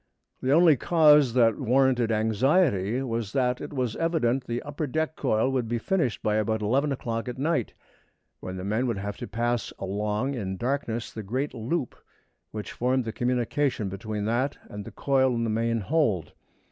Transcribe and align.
The 0.41 0.51
only 0.51 0.75
cause 0.77 1.35
that 1.35 1.59
warranted 1.59 2.11
anxiety 2.11 3.03
was 3.03 3.33
that 3.33 3.61
it 3.61 3.71
was 3.71 3.95
evident 3.97 4.45
the 4.47 4.59
upper 4.63 4.87
deck 4.87 5.15
coil 5.15 5.51
would 5.51 5.67
be 5.67 5.77
finished 5.77 6.23
by 6.23 6.37
about 6.37 6.63
eleven 6.63 6.91
o'clock 6.91 7.29
at 7.29 7.37
night, 7.37 7.75
when 8.39 8.57
the 8.57 8.63
men 8.63 8.87
would 8.87 8.97
have 8.97 9.17
to 9.17 9.27
pass 9.27 9.71
along 9.77 10.33
in 10.33 10.57
darkness 10.57 11.11
the 11.13 11.21
great 11.21 11.53
loop 11.53 11.95
which 12.49 12.71
formed 12.71 13.05
the 13.05 13.13
communication 13.13 13.89
between 13.89 14.25
that 14.25 14.57
and 14.71 14.85
the 14.85 14.91
coil 14.91 15.35
in 15.35 15.43
the 15.43 15.51
main 15.51 15.81
hold. 15.81 16.33